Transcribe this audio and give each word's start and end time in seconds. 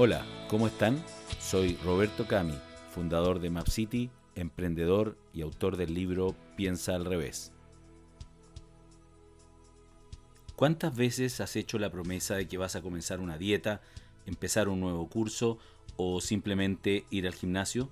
Hola, 0.00 0.24
¿cómo 0.46 0.68
están? 0.68 1.02
Soy 1.40 1.76
Roberto 1.84 2.28
Cami, 2.28 2.54
fundador 2.94 3.40
de 3.40 3.50
MapCity, 3.50 4.10
emprendedor 4.36 5.18
y 5.34 5.42
autor 5.42 5.76
del 5.76 5.92
libro 5.92 6.36
Piensa 6.56 6.94
al 6.94 7.04
revés. 7.04 7.50
¿Cuántas 10.54 10.94
veces 10.94 11.40
has 11.40 11.56
hecho 11.56 11.80
la 11.80 11.90
promesa 11.90 12.36
de 12.36 12.46
que 12.46 12.58
vas 12.58 12.76
a 12.76 12.80
comenzar 12.80 13.18
una 13.18 13.38
dieta, 13.38 13.80
empezar 14.24 14.68
un 14.68 14.78
nuevo 14.78 15.08
curso 15.08 15.58
o 15.96 16.20
simplemente 16.20 17.04
ir 17.10 17.26
al 17.26 17.34
gimnasio? 17.34 17.88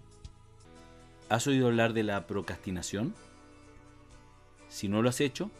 ¿Has 1.28 1.48
oído 1.48 1.66
hablar 1.66 1.92
de 1.92 2.04
la 2.04 2.28
procrastinación? 2.28 3.16
Si 4.68 4.86
no 4.86 5.02
lo 5.02 5.08
has 5.08 5.20
hecho, 5.20 5.50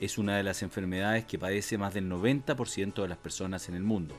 es 0.00 0.18
una 0.18 0.36
de 0.36 0.42
las 0.42 0.64
enfermedades 0.64 1.26
que 1.26 1.38
padece 1.38 1.78
más 1.78 1.94
del 1.94 2.10
90% 2.10 3.02
de 3.02 3.08
las 3.08 3.18
personas 3.18 3.68
en 3.68 3.76
el 3.76 3.84
mundo 3.84 4.16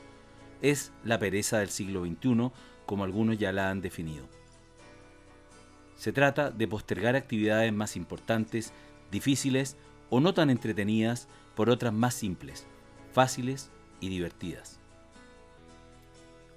es 0.64 0.92
la 1.04 1.18
pereza 1.18 1.58
del 1.58 1.68
siglo 1.68 2.06
XXI, 2.06 2.50
como 2.86 3.04
algunos 3.04 3.36
ya 3.36 3.52
la 3.52 3.68
han 3.68 3.82
definido. 3.82 4.26
Se 5.94 6.10
trata 6.10 6.50
de 6.50 6.66
postergar 6.66 7.16
actividades 7.16 7.70
más 7.70 7.96
importantes, 7.96 8.72
difíciles 9.10 9.76
o 10.08 10.20
no 10.20 10.32
tan 10.32 10.48
entretenidas 10.48 11.28
por 11.54 11.68
otras 11.68 11.92
más 11.92 12.14
simples, 12.14 12.66
fáciles 13.12 13.70
y 14.00 14.08
divertidas. 14.08 14.80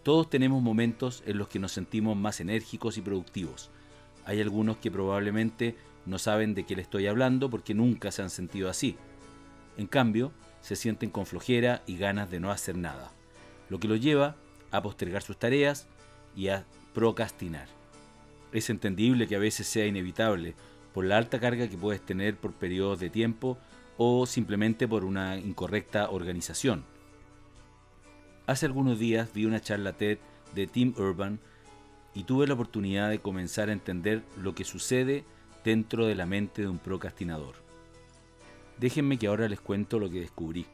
Todos 0.03 0.29
tenemos 0.29 0.61
momentos 0.61 1.21
en 1.25 1.37
los 1.37 1.49
que 1.49 1.59
nos 1.59 1.73
sentimos 1.73 2.15
más 2.15 2.39
enérgicos 2.39 2.97
y 2.97 3.01
productivos. 3.01 3.71
Hay 4.23 4.39
algunos 4.39 4.77
que 4.77 4.89
probablemente 4.89 5.75
no 6.05 6.17
saben 6.17 6.55
de 6.55 6.65
qué 6.65 6.77
le 6.77 6.81
estoy 6.81 7.07
hablando 7.07 7.49
porque 7.49 7.73
nunca 7.73 8.09
se 8.13 8.21
han 8.21 8.29
sentido 8.29 8.69
así. 8.69 8.95
En 9.75 9.85
cambio, 9.85 10.31
se 10.61 10.77
sienten 10.77 11.09
con 11.09 11.25
flojera 11.25 11.83
y 11.85 11.97
ganas 11.97 12.31
de 12.31 12.39
no 12.39 12.51
hacer 12.51 12.77
nada 12.77 13.11
lo 13.69 13.79
que 13.79 13.87
lo 13.87 13.95
lleva 13.95 14.35
a 14.71 14.81
postergar 14.81 15.21
sus 15.21 15.37
tareas 15.37 15.87
y 16.35 16.49
a 16.49 16.65
procrastinar. 16.93 17.67
Es 18.51 18.69
entendible 18.69 19.27
que 19.27 19.35
a 19.35 19.39
veces 19.39 19.67
sea 19.67 19.85
inevitable 19.85 20.55
por 20.93 21.05
la 21.05 21.17
alta 21.17 21.39
carga 21.39 21.67
que 21.67 21.77
puedes 21.77 22.01
tener 22.01 22.37
por 22.37 22.53
periodos 22.53 22.99
de 22.99 23.09
tiempo 23.09 23.57
o 23.97 24.25
simplemente 24.25 24.87
por 24.87 25.03
una 25.03 25.37
incorrecta 25.37 26.09
organización. 26.09 26.83
Hace 28.45 28.65
algunos 28.65 28.97
días 28.97 29.33
vi 29.33 29.45
una 29.45 29.59
charla 29.59 29.93
TED 29.93 30.19
de 30.55 30.67
Tim 30.67 30.93
Urban 30.97 31.39
y 32.13 32.23
tuve 32.23 32.47
la 32.47 32.53
oportunidad 32.53 33.09
de 33.09 33.19
comenzar 33.19 33.69
a 33.69 33.73
entender 33.73 34.23
lo 34.41 34.55
que 34.55 34.63
sucede 34.63 35.25
dentro 35.63 36.07
de 36.07 36.15
la 36.15 36.25
mente 36.25 36.61
de 36.61 36.67
un 36.67 36.79
procrastinador. 36.79 37.55
Déjenme 38.79 39.17
que 39.17 39.27
ahora 39.27 39.49
les 39.49 39.59
cuento 39.59 39.99
lo 39.99 40.09
que 40.09 40.21
descubrí. 40.21 40.65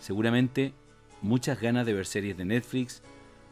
Seguramente 0.00 0.72
muchas 1.20 1.60
ganas 1.60 1.84
de 1.84 1.92
ver 1.92 2.06
series 2.06 2.36
de 2.36 2.46
Netflix, 2.46 3.02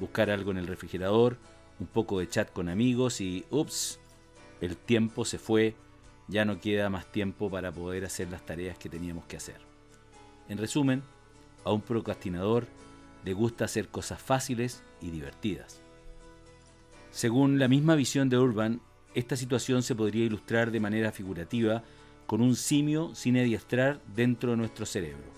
buscar 0.00 0.30
algo 0.30 0.50
en 0.50 0.56
el 0.56 0.66
refrigerador, 0.66 1.36
un 1.78 1.86
poco 1.86 2.18
de 2.18 2.28
chat 2.28 2.50
con 2.50 2.70
amigos 2.70 3.20
y 3.20 3.44
ups, 3.50 4.00
el 4.62 4.76
tiempo 4.76 5.24
se 5.26 5.38
fue, 5.38 5.76
ya 6.26 6.46
no 6.46 6.58
queda 6.58 6.88
más 6.88 7.12
tiempo 7.12 7.50
para 7.50 7.70
poder 7.70 8.04
hacer 8.04 8.30
las 8.30 8.44
tareas 8.44 8.78
que 8.78 8.88
teníamos 8.88 9.26
que 9.26 9.36
hacer. 9.36 9.60
En 10.48 10.58
resumen, 10.58 11.02
a 11.64 11.72
un 11.72 11.82
procrastinador 11.82 12.66
le 13.24 13.34
gusta 13.34 13.66
hacer 13.66 13.88
cosas 13.88 14.20
fáciles 14.20 14.82
y 15.02 15.10
divertidas. 15.10 15.82
Según 17.10 17.58
la 17.58 17.68
misma 17.68 17.94
visión 17.94 18.30
de 18.30 18.38
Urban, 18.38 18.80
esta 19.14 19.36
situación 19.36 19.82
se 19.82 19.94
podría 19.94 20.24
ilustrar 20.24 20.70
de 20.70 20.80
manera 20.80 21.12
figurativa 21.12 21.82
con 22.26 22.40
un 22.40 22.56
simio 22.56 23.14
sin 23.14 23.36
adiestrar 23.36 24.00
dentro 24.14 24.52
de 24.52 24.56
nuestro 24.56 24.86
cerebro 24.86 25.37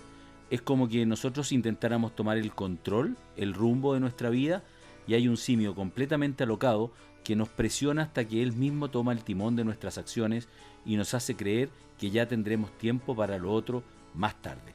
es 0.51 0.61
como 0.61 0.89
que 0.89 1.07
nosotros 1.07 1.53
intentáramos 1.53 2.15
tomar 2.15 2.37
el 2.37 2.53
control, 2.53 3.17
el 3.37 3.55
rumbo 3.55 3.95
de 3.95 4.01
nuestra 4.01 4.31
vida, 4.31 4.63
y 5.07 5.15
hay 5.15 5.29
un 5.29 5.37
simio 5.37 5.75
completamente 5.75 6.45
alocado 6.45 6.93
que 7.25 7.37
nos 7.37 7.49
presiona 7.49 8.03
hasta 8.03 8.25
que 8.27 8.43
él 8.43 8.53
mismo 8.53 8.89
toma 8.89 9.13
el 9.13 9.23
timón 9.23 9.57
de 9.57 9.65
nuestras 9.65 9.99
acciones 9.99 10.49
y 10.85 10.97
nos 10.97 11.15
hace 11.15 11.37
creer 11.37 11.69
que 11.99 12.11
ya 12.11 12.27
tendremos 12.27 12.77
tiempo 12.79 13.15
para 13.15 13.39
lo 13.39 13.53
otro 13.53 13.83
más 14.15 14.41
tarde. 14.43 14.75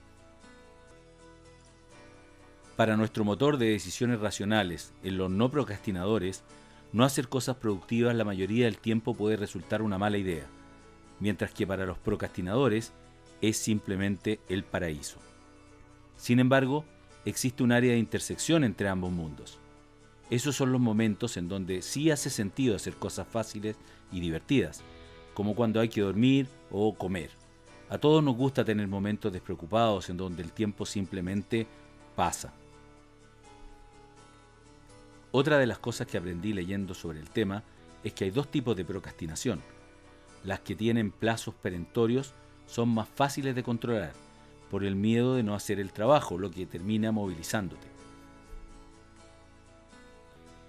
Para 2.76 2.98
nuestro 2.98 3.24
motor 3.24 3.58
de 3.58 3.70
decisiones 3.70 4.20
racionales, 4.20 4.94
en 5.04 5.18
los 5.18 5.32
no 5.32 5.50
procrastinadores, 5.50 6.44
no 6.92 7.04
hacer 7.04 7.28
cosas 7.30 7.58
productivas 7.58 8.16
la 8.16 8.26
mayoría 8.26 8.66
del 8.66 8.78
tiempo 8.78 9.16
puede 9.16 9.38
resultar 9.38 9.82
una 9.82 9.98
mala 9.98 10.18
idea, 10.18 10.46
mientras 11.20 11.52
que 11.52 11.66
para 11.66 11.86
los 11.86 11.98
procrastinadores 11.98 12.94
es 13.42 13.58
simplemente 13.58 14.40
el 14.50 14.64
paraíso. 14.64 15.20
Sin 16.18 16.40
embargo, 16.40 16.86
existe 17.26 17.64
un 17.64 17.72
área 17.72 17.92
de 17.92 18.00
intersección 18.00 18.64
entre 18.64 18.88
ambos 18.88 19.12
mundos. 19.12 19.60
Esos 20.30 20.56
son 20.56 20.72
los 20.72 20.82
momentos 20.82 21.38
en 21.38 21.48
donde 21.48 21.82
sí 21.82 22.10
hace 22.10 22.30
sentido 22.30 22.76
hacer 22.76 22.96
cosas 22.96 23.28
fáciles 23.28 23.78
y 24.12 24.20
divertidas, 24.20 24.82
como 25.34 25.56
cuando 25.56 25.80
hay 25.80 25.90
que 25.90 26.02
dormir 26.02 26.48
o 26.72 26.96
comer. 26.96 27.30
A 27.90 27.98
todos 27.98 28.24
nos 28.24 28.36
gusta 28.36 28.66
tener 28.66 28.88
momentos 28.88 29.32
despreocupados 29.32 30.10
en 30.10 30.18
donde 30.18 30.42
el 30.42 30.52
tiempo 30.52 30.86
simplemente 30.86 31.68
pasa. 32.16 32.54
Otra 35.32 35.60
de 35.60 35.68
las 35.68 35.80
cosas 35.80 36.08
que 36.08 36.18
aprendí 36.18 36.54
leyendo 36.54 36.94
sobre 36.94 37.20
el 37.20 37.30
tema 37.30 37.64
es 38.04 38.14
que 38.14 38.24
hay 38.24 38.32
dos 38.32 38.50
tipos 38.50 38.76
de 38.76 38.86
procrastinación. 38.86 39.62
Las 40.44 40.62
que 40.62 40.76
tienen 40.76 41.12
plazos 41.12 41.54
perentorios 41.56 42.34
son 42.66 42.90
más 42.90 43.10
fáciles 43.10 43.54
de 43.54 43.64
controlar 43.64 44.14
por 44.70 44.84
el 44.84 44.96
miedo 44.96 45.36
de 45.36 45.44
no 45.44 45.56
hacer 45.56 45.80
el 45.80 45.92
trabajo, 45.92 46.38
lo 46.38 46.52
que 46.52 46.66
termina 46.66 47.12
movilizándote. 47.12 47.88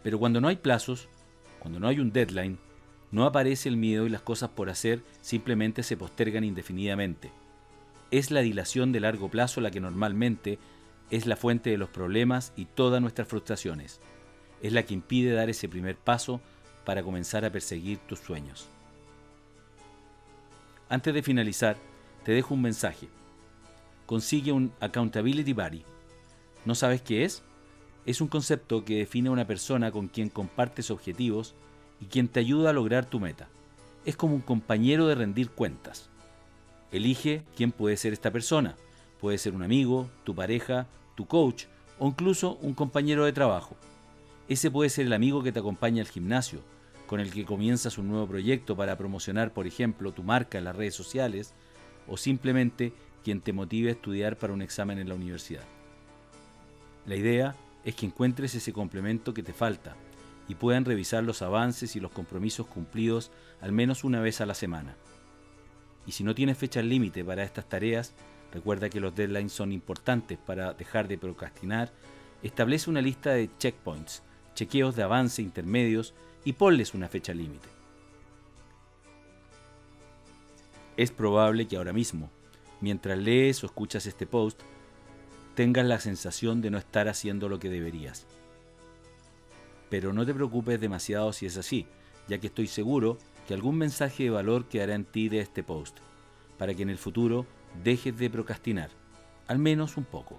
Pero 0.02 0.18
cuando 0.18 0.40
no 0.40 0.48
hay 0.48 0.56
plazos, 0.56 1.08
cuando 1.58 1.80
no 1.80 1.88
hay 1.88 1.98
un 1.98 2.12
deadline, 2.12 2.58
no 3.10 3.24
aparece 3.24 3.68
el 3.68 3.76
miedo 3.76 4.06
y 4.06 4.10
las 4.10 4.22
cosas 4.22 4.50
por 4.50 4.70
hacer 4.70 5.02
simplemente 5.20 5.82
se 5.82 5.96
postergan 5.96 6.44
indefinidamente. 6.44 7.30
Es 8.10 8.30
la 8.30 8.40
dilación 8.40 8.92
de 8.92 9.00
largo 9.00 9.28
plazo 9.28 9.60
la 9.60 9.70
que 9.70 9.80
normalmente 9.80 10.58
es 11.10 11.26
la 11.26 11.36
fuente 11.36 11.70
de 11.70 11.78
los 11.78 11.88
problemas 11.88 12.52
y 12.56 12.66
todas 12.66 13.00
nuestras 13.00 13.28
frustraciones. 13.28 14.00
Es 14.62 14.72
la 14.72 14.84
que 14.84 14.94
impide 14.94 15.32
dar 15.32 15.50
ese 15.50 15.68
primer 15.68 15.96
paso 15.96 16.40
para 16.84 17.02
comenzar 17.02 17.44
a 17.44 17.50
perseguir 17.50 17.98
tus 17.98 18.20
sueños. 18.20 18.68
Antes 20.88 21.12
de 21.14 21.22
finalizar, 21.22 21.76
te 22.24 22.32
dejo 22.32 22.54
un 22.54 22.62
mensaje 22.62 23.08
consigue 24.06 24.52
un 24.52 24.72
accountability 24.80 25.52
buddy. 25.52 25.84
¿No 26.64 26.74
sabes 26.74 27.02
qué 27.02 27.24
es? 27.24 27.42
Es 28.06 28.20
un 28.20 28.28
concepto 28.28 28.84
que 28.84 28.98
define 28.98 29.28
a 29.28 29.32
una 29.32 29.46
persona 29.46 29.90
con 29.90 30.08
quien 30.08 30.30
compartes 30.30 30.90
objetivos 30.90 31.54
y 32.00 32.06
quien 32.06 32.28
te 32.28 32.40
ayuda 32.40 32.70
a 32.70 32.72
lograr 32.72 33.04
tu 33.04 33.20
meta. 33.20 33.48
Es 34.04 34.16
como 34.16 34.34
un 34.34 34.40
compañero 34.40 35.08
de 35.08 35.16
rendir 35.16 35.50
cuentas. 35.50 36.08
Elige 36.92 37.42
quién 37.56 37.72
puede 37.72 37.96
ser 37.96 38.12
esta 38.12 38.30
persona. 38.30 38.76
Puede 39.20 39.38
ser 39.38 39.54
un 39.54 39.62
amigo, 39.62 40.08
tu 40.24 40.34
pareja, 40.34 40.86
tu 41.16 41.26
coach 41.26 41.64
o 41.98 42.06
incluso 42.08 42.58
un 42.62 42.74
compañero 42.74 43.24
de 43.24 43.32
trabajo. 43.32 43.76
Ese 44.48 44.70
puede 44.70 44.90
ser 44.90 45.06
el 45.06 45.12
amigo 45.12 45.42
que 45.42 45.50
te 45.50 45.58
acompaña 45.58 46.02
al 46.02 46.08
gimnasio, 46.08 46.60
con 47.06 47.18
el 47.18 47.32
que 47.32 47.44
comienzas 47.44 47.98
un 47.98 48.08
nuevo 48.08 48.28
proyecto 48.28 48.76
para 48.76 48.96
promocionar, 48.96 49.52
por 49.52 49.66
ejemplo, 49.66 50.12
tu 50.12 50.22
marca 50.22 50.58
en 50.58 50.64
las 50.64 50.76
redes 50.76 50.94
sociales, 50.94 51.54
o 52.06 52.16
simplemente 52.16 52.92
quien 53.26 53.40
te 53.40 53.52
motive 53.52 53.88
a 53.88 53.92
estudiar 53.94 54.38
para 54.38 54.52
un 54.52 54.62
examen 54.62 55.00
en 55.00 55.08
la 55.08 55.16
universidad. 55.16 55.64
La 57.06 57.16
idea 57.16 57.56
es 57.84 57.96
que 57.96 58.06
encuentres 58.06 58.54
ese 58.54 58.72
complemento 58.72 59.34
que 59.34 59.42
te 59.42 59.52
falta 59.52 59.96
y 60.46 60.54
puedan 60.54 60.84
revisar 60.84 61.24
los 61.24 61.42
avances 61.42 61.96
y 61.96 62.00
los 62.00 62.12
compromisos 62.12 62.68
cumplidos 62.68 63.32
al 63.60 63.72
menos 63.72 64.04
una 64.04 64.20
vez 64.20 64.40
a 64.40 64.46
la 64.46 64.54
semana. 64.54 64.94
Y 66.06 66.12
si 66.12 66.22
no 66.22 66.36
tienes 66.36 66.56
fecha 66.56 66.80
límite 66.82 67.24
para 67.24 67.42
estas 67.42 67.68
tareas, 67.68 68.14
recuerda 68.52 68.90
que 68.90 69.00
los 69.00 69.16
deadlines 69.16 69.52
son 69.52 69.72
importantes 69.72 70.38
para 70.38 70.72
dejar 70.74 71.08
de 71.08 71.18
procrastinar, 71.18 71.92
establece 72.44 72.90
una 72.90 73.02
lista 73.02 73.30
de 73.32 73.50
checkpoints, 73.58 74.22
chequeos 74.54 74.94
de 74.94 75.02
avance 75.02 75.42
intermedios 75.42 76.14
y 76.44 76.52
ponles 76.52 76.94
una 76.94 77.08
fecha 77.08 77.34
límite. 77.34 77.66
Es 80.96 81.10
probable 81.10 81.66
que 81.66 81.76
ahora 81.76 81.92
mismo 81.92 82.30
mientras 82.80 83.18
lees 83.18 83.62
o 83.62 83.66
escuchas 83.66 84.06
este 84.06 84.26
post, 84.26 84.60
tengas 85.54 85.86
la 85.86 85.98
sensación 86.00 86.60
de 86.60 86.70
no 86.70 86.78
estar 86.78 87.08
haciendo 87.08 87.48
lo 87.48 87.58
que 87.58 87.70
deberías. 87.70 88.26
Pero 89.88 90.12
no 90.12 90.26
te 90.26 90.34
preocupes 90.34 90.80
demasiado 90.80 91.32
si 91.32 91.46
es 91.46 91.56
así, 91.56 91.86
ya 92.28 92.38
que 92.38 92.48
estoy 92.48 92.66
seguro 92.66 93.18
que 93.46 93.54
algún 93.54 93.78
mensaje 93.78 94.24
de 94.24 94.30
valor 94.30 94.66
quedará 94.66 94.94
en 94.94 95.04
ti 95.04 95.28
de 95.28 95.40
este 95.40 95.62
post, 95.62 95.98
para 96.58 96.74
que 96.74 96.82
en 96.82 96.90
el 96.90 96.98
futuro 96.98 97.46
dejes 97.82 98.18
de 98.18 98.30
procrastinar, 98.30 98.90
al 99.46 99.58
menos 99.58 99.96
un 99.96 100.04
poco. 100.04 100.38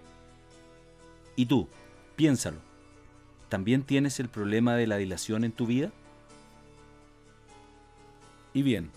Y 1.36 1.46
tú, 1.46 1.68
piénsalo, 2.16 2.60
¿también 3.50 3.84
tienes 3.84 4.20
el 4.20 4.28
problema 4.28 4.76
de 4.76 4.88
la 4.88 4.98
dilación 4.98 5.44
en 5.44 5.52
tu 5.52 5.66
vida? 5.66 5.92
Y 8.54 8.64
bien, 8.64 8.92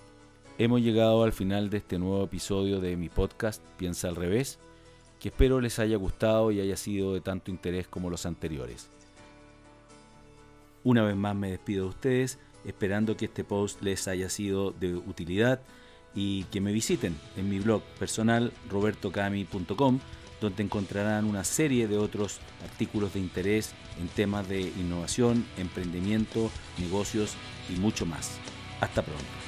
Hemos 0.60 0.82
llegado 0.82 1.22
al 1.22 1.32
final 1.32 1.70
de 1.70 1.78
este 1.78 1.98
nuevo 1.98 2.22
episodio 2.22 2.80
de 2.80 2.94
mi 2.94 3.08
podcast 3.08 3.62
Piensa 3.78 4.08
al 4.08 4.16
revés. 4.16 4.58
que 5.18 5.30
espero 5.30 5.58
les 5.58 5.78
haya 5.78 5.96
gustado 5.96 6.52
y 6.52 6.60
haya 6.60 6.76
sido 6.76 7.14
de 7.14 7.22
tanto 7.22 7.50
interés 7.50 7.88
como 7.88 8.10
los 8.10 8.26
anteriores. 8.26 8.90
Una 10.84 11.02
vez 11.02 11.16
más 11.16 11.34
me 11.34 11.50
despido 11.50 11.84
de 11.84 11.88
ustedes, 11.88 12.38
esperando 12.66 13.16
que 13.16 13.24
este 13.24 13.42
post 13.42 13.80
les 13.80 14.06
haya 14.06 14.28
sido 14.28 14.72
de 14.72 14.96
utilidad 14.96 15.62
y 16.14 16.44
que 16.44 16.60
me 16.60 16.74
visiten 16.74 17.16
en 17.38 17.48
mi 17.48 17.58
blog 17.58 17.80
personal 17.98 18.52
robertocami.com 18.68 19.98
donde 20.42 20.62
encontrarán 20.62 21.24
una 21.24 21.44
serie 21.44 21.88
de 21.88 21.96
otros 21.96 22.38
artículos 22.64 23.14
de 23.14 23.20
interés 23.20 23.72
en 23.98 24.08
temas 24.08 24.46
de 24.46 24.60
innovación, 24.60 25.46
emprendimiento, 25.56 26.50
negocios 26.76 27.32
y 27.74 27.80
mucho 27.80 28.04
más. 28.04 28.38
Hasta 28.82 29.00
pronto. 29.00 29.39